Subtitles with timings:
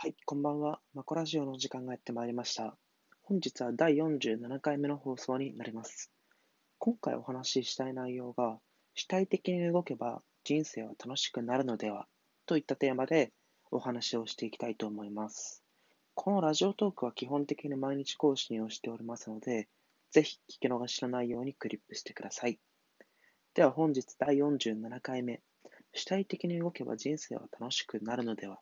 [0.00, 0.78] はい、こんばんは。
[0.94, 2.76] マコラジオの時間がやってまいりました。
[3.22, 6.12] 本日は第47回目の放送になります。
[6.78, 8.60] 今回お話ししたい内容が、
[8.94, 12.06] 主体的に動けば人生は楽しくなるのでは
[12.46, 13.32] といったテーマで
[13.72, 15.64] お話をしていきたいと思います。
[16.14, 19.66] このラジオトークは基本的に毎日更新をしておりますので、
[20.12, 22.60] ぜひ聞き逃しのないようにクリップしてください。
[23.52, 25.40] では本日第47回目、
[25.92, 28.60] 主体的に動けば人生は楽しくなるのでは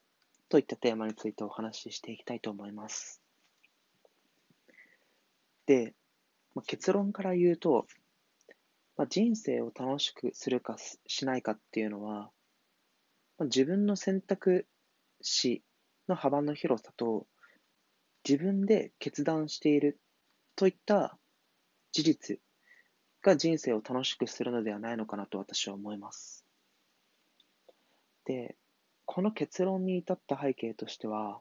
[0.48, 3.20] といったテーマについてお話ししていきたいと思います。
[5.66, 5.94] で、
[6.54, 7.86] まあ、結論から言うと、
[8.96, 12.30] まあ、人生を楽しくするかしないかっていうのは、
[13.38, 14.66] まあ、自分の選択
[15.20, 15.62] 肢
[16.08, 17.26] の幅の広さと、
[18.28, 20.00] 自分で決断している
[20.56, 21.16] といった
[21.92, 22.40] 事実
[23.22, 26.44] が人生を楽しくするのではないのかなと私は思います。
[28.24, 28.56] で、
[29.06, 31.40] この結論に至った背景としては、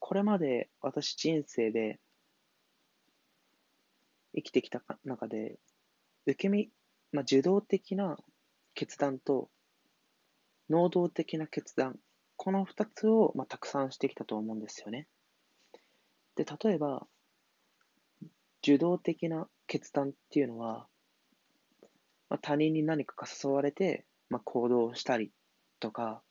[0.00, 2.00] これまで私人生で
[4.34, 5.58] 生きてきた中で、
[6.26, 6.70] 受け身、
[7.12, 8.16] まあ、受動的な
[8.74, 9.48] 決断と
[10.70, 11.98] 能動的な決断、
[12.36, 15.06] この二つを、まあ、たくさんしてきたと思うんですよね。
[16.36, 17.06] で、例えば、
[18.62, 20.86] 受動的な決断っていうのは、
[22.30, 25.32] まあ、他人に何か誘われて、まあ、行動したり
[25.80, 26.22] とか、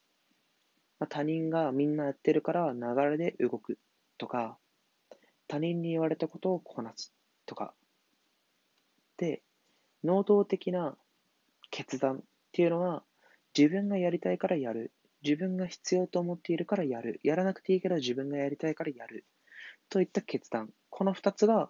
[0.99, 3.77] まあ、他人がみんなやってるから流れで動く
[4.17, 4.57] とか、
[5.47, 7.13] 他人に言われたことをこなす
[7.45, 7.73] とか。
[9.17, 9.43] で、
[10.03, 10.97] 能動的な
[11.69, 12.19] 決断っ
[12.51, 13.03] ていうのは、
[13.57, 14.91] 自分がやりたいからやる。
[15.23, 17.19] 自分が必要と思っているからやる。
[17.23, 19.25] やらなくていいけど自分がやりたいからやる。
[19.89, 20.69] といった決断。
[20.89, 21.69] この二つが、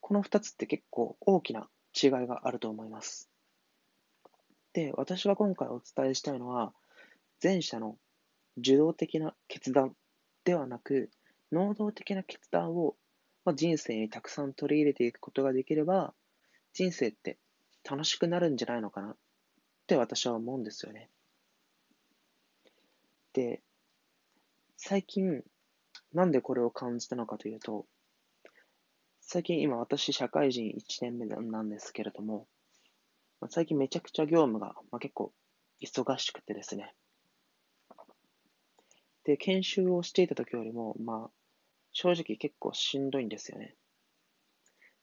[0.00, 3.29] この二つって結構大きな違いがあると思います。
[4.72, 6.72] で、私が今回お伝えしたいのは、
[7.42, 7.96] 前者の
[8.58, 9.96] 受動的な決断
[10.44, 11.10] ではなく、
[11.50, 12.96] 能動的な決断を、
[13.44, 16.14] まあ、人生にたくさん取り入れていくことができれば、
[16.72, 17.38] 人生って
[17.88, 19.16] 楽しくなるんじゃないのかなっ
[19.86, 21.08] て私は思うんですよね。
[23.32, 23.60] で、
[24.76, 25.42] 最近、
[26.12, 27.86] なんでこれを感じたのかというと、
[29.20, 32.46] 最近今私社会人1年目なんですけれども、
[33.48, 35.32] 最近めちゃくちゃ業務が、まあ、結構
[35.82, 36.94] 忙しくてですね。
[39.24, 41.30] で、研修をしていた時よりも、まあ、
[41.92, 43.76] 正直結構しんどいんですよね。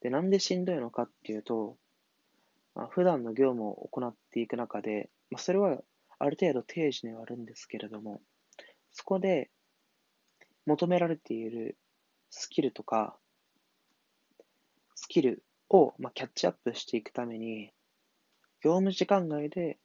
[0.01, 1.77] で、なんでしんどいのかっていうと、
[2.75, 5.79] まあ、普段の業務を行っていく中で、まあ、それは
[6.19, 8.21] ある程度定時ではあるんですけれども、
[8.91, 9.49] そこで
[10.65, 11.77] 求められている
[12.29, 13.17] スキルとか、
[14.95, 17.71] スキルを、まあ、キャッチアップしていくために、
[18.61, 19.77] 業務時間外で、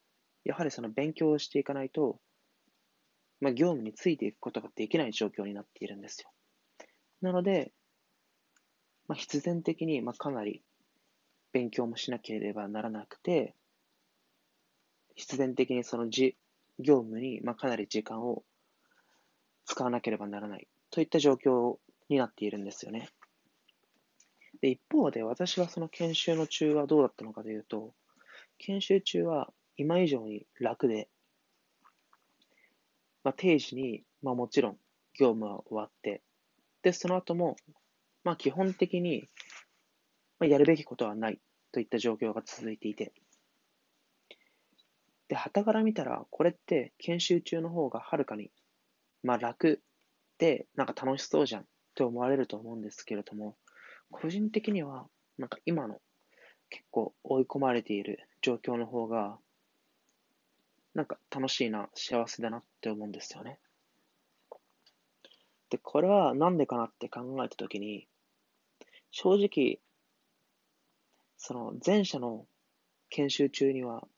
[0.44, 2.18] やはりその勉強をしていかないと、
[3.40, 6.30] まあ、業務についていくことができない状況になっているんですよ。
[7.20, 7.72] なので、
[9.08, 10.62] まあ、必然的に、まあ、かなり
[11.52, 13.54] 勉強もしなければならなくて、
[15.14, 16.36] 必然的にそのじ
[16.78, 18.42] 業務に、まあ、かなり時間を
[19.66, 21.76] 使わなければならないといった状況
[22.08, 23.08] になっているんですよね。
[24.60, 27.94] で、一方で私はその研修の中はどうだったのかというと、
[28.64, 31.08] 研修中は今以上に楽で、
[33.24, 34.72] まあ、定時に、まあ、もちろん
[35.18, 36.22] 業務は終わって、
[36.82, 37.56] で、その後も、
[38.22, 39.28] まあ、基本的に、
[40.38, 41.40] まあ、やるべきことはない
[41.72, 43.12] といった状況が続いていて、
[45.26, 48.52] で、旗から見たら、これって研修中の方がはるかに、
[49.24, 49.80] まあ、楽
[50.38, 51.64] で、なんか楽しそうじゃんっ
[51.96, 53.56] て思われると思うんですけれども、
[54.12, 55.98] 個人的には、なんか今の
[56.72, 59.38] 結構追い込まれている状況の方が、
[60.94, 63.58] なんか楽しいな、幸せだなって思うんですよね。
[65.68, 68.08] で、これはなんでかなって考えたときに、
[69.10, 69.80] 正直、
[71.36, 72.46] その前者の
[73.10, 74.08] 研修中には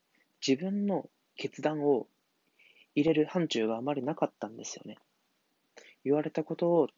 [0.47, 2.07] 自分の決断を
[2.95, 4.99] 入れる範疇があまりなかったんですよね。
[6.05, 6.89] 言われたことを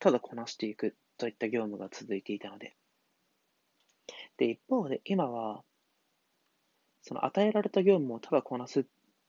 [0.00, 2.76] ただこなしていくといった業務が続いていたので。
[4.38, 5.62] で、一方で今は、
[7.02, 8.84] その与えられた業務をただこなすっ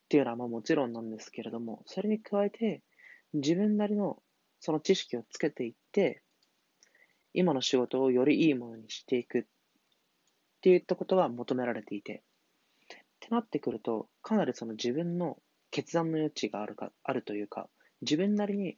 [0.08, 2.82] ていうのはまあもちろんなんですけれども、それに加えて
[3.34, 4.22] 自分なりの
[4.60, 6.22] その知識をつけていって、
[7.34, 9.44] 今の仕事をよりいいものにしていくっ
[10.62, 12.24] ていったことが求められていて、
[12.88, 15.38] ってなってくると、かなりその自分の
[15.72, 17.70] 決断の余地があるか、あるというか、
[18.02, 18.78] 自分なりに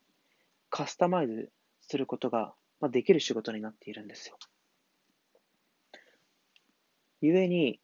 [0.70, 1.52] カスタマイズ
[1.82, 2.54] することが、
[2.90, 4.38] できる仕事になっているんですよ。
[7.22, 7.80] ゆえに、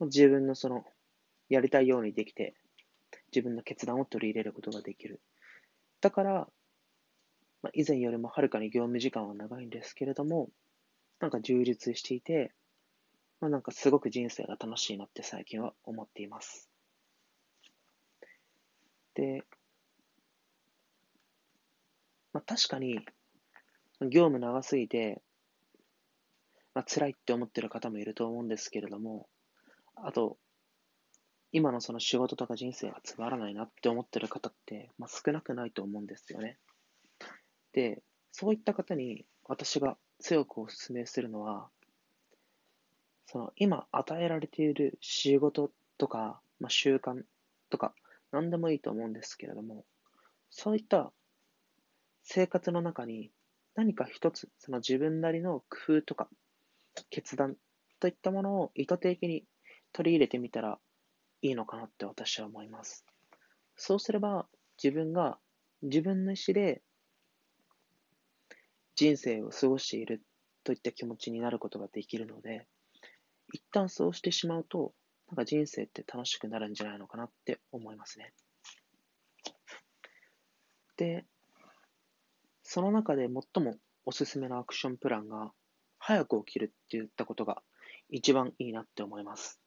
[0.00, 0.84] 自分のその、
[1.48, 2.54] やりたいようにできて、
[3.34, 5.20] 自分の決断を取り入れることができる。
[6.00, 6.48] だから、
[7.62, 10.48] まあ、以前よりもはるかに業務時間は長いんですけれども、
[11.20, 12.52] なんか充実していて、
[13.40, 16.70] まあ、なんかすごく人生が楽しいなって最近は思っています。
[19.14, 19.44] で、
[22.32, 23.04] まあ、確かに、
[24.00, 25.20] 業務長すぎて、
[26.74, 29.28] まあ、辛いって思ってる方もいると思うんですけれども、
[29.96, 30.38] あと、
[31.52, 36.56] 今のその仕事とか人生がつまらないなって思ってる方って、まあ、少なくないと思うんですよね。
[37.72, 41.68] で、そういった方に私が強くお勧めするのは、
[43.26, 47.22] その今与えられている仕事とか、まあ、習慣
[47.68, 47.94] とか、
[48.30, 49.84] 何でもいいと思うんですけれども、
[50.50, 51.12] そういった
[52.22, 53.30] 生活の中に
[53.74, 56.28] 何か一つ、その自分なりの工夫とか
[57.10, 57.56] 決断
[58.00, 59.44] といったものを意図的に
[59.92, 60.78] 取り入れてみたら
[61.42, 63.04] いいのかなって私は思います。
[63.76, 64.46] そうすれば
[64.82, 65.38] 自分が
[65.82, 66.82] 自分の意思で
[68.94, 70.22] 人生を過ごしている
[70.64, 72.66] といった気持ちになることができるので、
[73.52, 74.92] 一旦そうしてしまうと、
[75.28, 78.32] なんか人生って楽しくなるんじゃないのかなって思いますね。
[80.96, 81.24] で、
[82.62, 85.52] その中で最もおすすめのアクションプランが、
[86.04, 87.62] 早く起きるって言ったことが
[88.10, 89.60] 一番いいなって思います。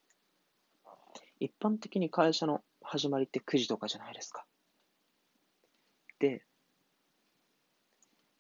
[1.40, 4.46] 一般的に会社の始まりって9時とかじゃないですか。
[6.20, 6.44] で、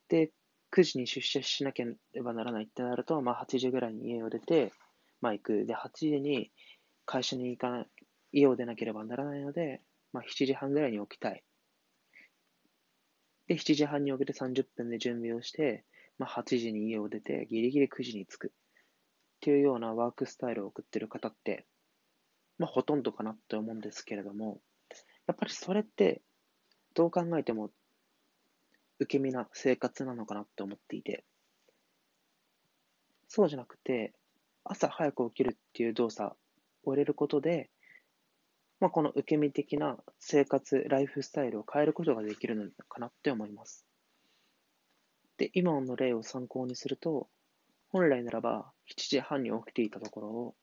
[0.09, 0.31] で、
[0.71, 4.73] 9時に出社しなければならないってなると、まあ8時ぐらいに家を出て、
[5.21, 5.65] まあ行く。
[5.65, 6.51] で、8時に
[7.05, 7.87] 会社に行かない、
[8.33, 9.79] 家を出なければならないので、
[10.11, 11.41] まあ7時半ぐらいに起きたい。
[13.47, 15.85] で、7時半に起きて30分で準備をして、
[16.17, 18.51] まあ、8時に家を出て、ギリギリ9時に着くっ
[19.41, 21.65] ていうようなワークスタイルを送ってる方って、
[22.57, 24.61] まあ、ほとんどかなって思うんですけれども、
[25.27, 26.21] やっぱりそれって、
[26.93, 27.71] どう考えても、
[28.99, 31.25] 受け身な生活なのかなって思っていて、
[33.27, 34.13] そうじゃなくて、
[34.63, 36.35] 朝早く起きるっていう動作
[36.83, 37.69] を入れることで、
[38.79, 43.84] まあ、この受け身的な生活、ライフスタイルを変えることができるのかなって思います。
[45.37, 47.29] で、今の例を参考にすると、
[47.89, 50.55] 本来ならば7時半に起きていたところを、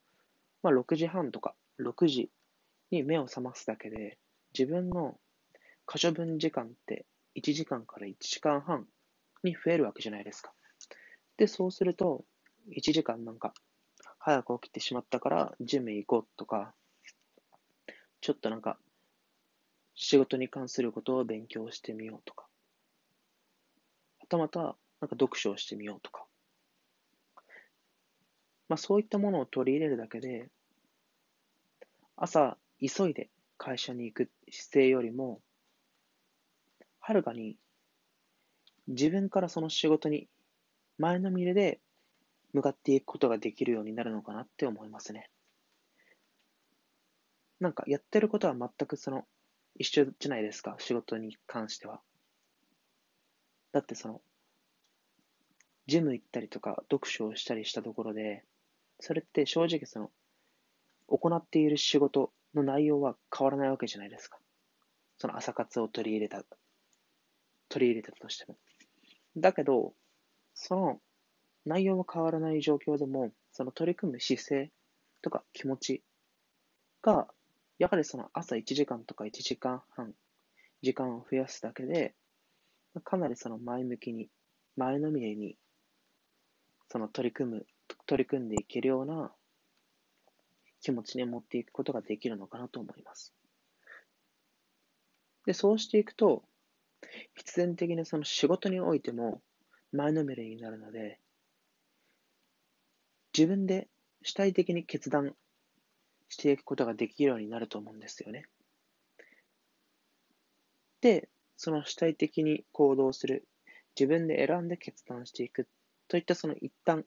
[0.63, 2.31] まあ、6時半とか6時
[2.91, 4.19] に目を覚ますだけで、
[4.59, 5.19] 自分の
[5.87, 8.87] 可処分時間って1時間から1時間半
[9.43, 10.53] に増えるわけじゃないですか。
[11.37, 12.25] で、そうすると、
[12.71, 13.55] 1時間なんか
[14.19, 16.75] 早く起きてしまったからジム行こうとか、
[18.21, 18.79] ちょっとなんか
[19.95, 22.47] 仕事に関することを勉強してみようとか、
[24.33, 24.77] たまたなんか
[25.11, 26.25] 読書をしてみようとか、
[28.71, 30.49] まあ、そういったものを取り入れるだけで、
[32.17, 35.43] 朝急いで会社に行く姿勢よりも、
[36.99, 37.59] はるかに
[38.89, 40.29] 自分からその仕事に
[40.97, 41.81] 前のめりで
[42.55, 45.29] 向かっていくことができるようになるのかなって思いますね。
[47.61, 49.27] なんかやってることは全くその
[49.79, 52.01] 一緒じゃないですか、仕事に関しては。
[53.73, 54.21] だってその、
[55.87, 58.45] ジム行ったりとか、読書をしたりしたところで、
[59.01, 60.11] それって正直その、
[61.09, 64.39] 行っている仕事の内容は変わらないわけじゃないですか。
[65.19, 66.45] その朝活を取り入れた、
[67.69, 68.57] 取り入れたとしても。
[69.37, 69.95] だけど、
[70.55, 71.01] その
[71.65, 74.71] 内容は変わらない状況でも、その取り組む姿勢
[75.23, 76.03] とか気持ち
[77.03, 77.29] が、
[77.79, 80.13] やはりその朝1時間とか1時間半、
[80.83, 82.15] 時間を増やすだけで、
[83.01, 84.29] かなりその前向きに、
[84.77, 85.57] 前のめりに、
[86.89, 87.67] その取り組む、
[88.07, 89.33] 取り組んでいけるような
[90.81, 93.33] 気持ちに持っていくことができるのかなと思います。
[95.47, 96.45] で、そうしていくと、
[97.35, 99.43] 必然的にその仕事においても
[99.93, 101.19] 前のめりになるので、
[103.37, 103.89] 自分で
[104.23, 105.35] 主体的に決断
[106.29, 108.47] していくことができるようになると思うんですよね。
[111.01, 111.29] で、
[111.65, 113.47] その主体的に行動する、
[113.97, 115.69] 自分で選んで決断していく
[116.09, 117.05] といったその一旦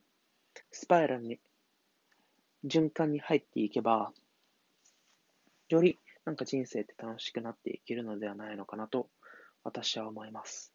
[0.72, 1.42] スパイラルに、
[2.66, 4.14] 循環に入っていけば、
[5.68, 9.10] よりなんか人生って楽しくなっていけるのではないのかなと
[9.66, 10.72] 私は思います。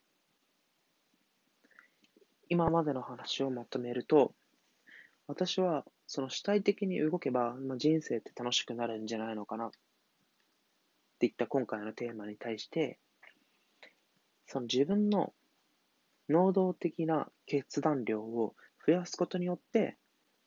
[2.49, 4.35] 今までの話をまとめると、
[5.25, 9.71] 私はその主体的に動けば、まあ、人生って楽しくなるんじゃないのかなっ
[11.17, 12.99] ていった今回のテーマに対して、
[14.51, 15.31] その自分の
[16.27, 18.53] 能動的な決断量を
[18.85, 19.95] 増やすことによって、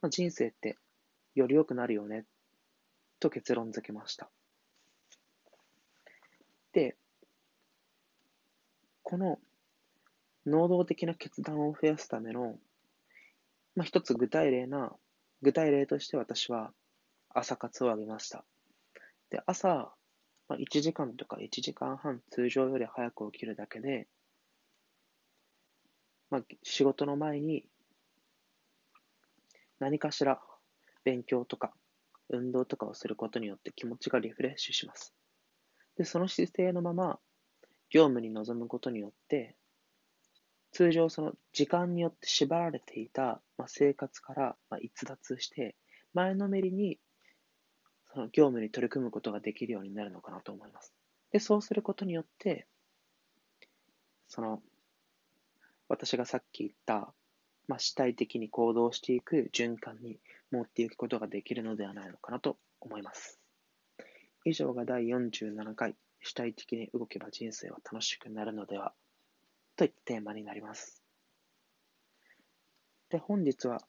[0.03, 0.77] まあ、人生って
[1.35, 2.27] より良くなるよね、
[3.19, 4.29] と結論付けました。
[6.75, 6.97] で、
[9.03, 9.39] この
[10.45, 12.59] 能動的な決断を増やすための、
[13.75, 14.93] まあ、一つ具体例な、
[15.41, 16.75] 具体例として私は
[17.31, 18.45] 朝活を挙げました。
[19.31, 19.95] で、朝、
[20.49, 24.07] まあ、1時間とか1時間半通常より早く起きるだけで、
[26.31, 27.65] まあ、仕事の前に
[29.79, 30.41] 何かしら
[31.05, 31.73] 勉強とか
[32.31, 35.15] 運動とかをすることによって気持ちがリフレッシュします。
[35.97, 37.19] で、その姿勢のまま
[37.91, 39.57] 業務に臨むことによって、
[40.73, 45.77] 通常その時間によって縛られていた、まあ、生活からまあ逸脱して、
[46.15, 46.99] 前のめりに
[48.15, 50.95] その業務に取り組むことができるようになるのかなと思います。
[51.33, 52.69] で、そうすることによって、
[54.29, 54.63] その、
[55.89, 57.13] 私がさっき言った、
[57.67, 60.21] まあ、主体的に行動していく循環に
[60.53, 63.41] 持っていくことができるのではないのかなと思います。
[64.45, 68.95] 以上が第47回、主体的に動けば人生は楽しくなるのでは
[69.75, 71.03] といったテーマになります。
[73.11, 73.81] で、本日は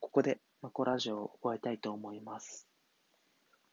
[0.00, 2.67] ここでマコラジオを終えたいと思います。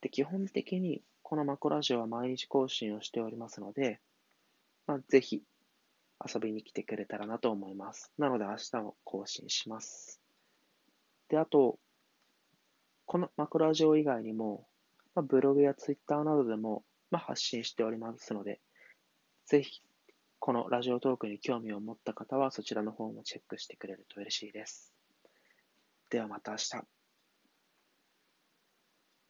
[0.06, 4.00] で、基本的にこのマコラジオは毎日更新をしておりますので、
[4.86, 5.42] まあ、ぜひ
[6.24, 8.12] 遊びに来てくれたらなと思います。
[8.20, 10.22] なので明日も更新します。
[11.28, 11.80] で、あと、
[13.08, 14.68] このマクラジオ以外にも、
[15.16, 18.62] まあ、ブログやツイッターなどでも、まあ、発信しておりますので、
[19.48, 19.82] ぜひ、
[20.38, 24.94] このラジオトークに興味を持った方は、そちらの方もチェックしてくれると嬉しいです。
[26.12, 26.95] ではまた明日。